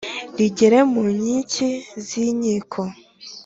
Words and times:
rigere 0.37 0.79
mu 0.91 1.03
nkiki 1.17 1.69
z’inkiko 2.05 2.81